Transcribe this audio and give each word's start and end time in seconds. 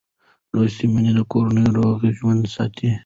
لوستې 0.53 0.85
میندې 0.93 1.11
د 1.15 1.19
کورنۍ 1.31 1.65
روغ 1.77 1.97
ژوند 2.17 2.43
ساتي. 2.55 2.89